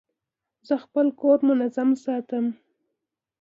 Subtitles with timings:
[0.67, 2.45] زه خپل کور منظم ساتم.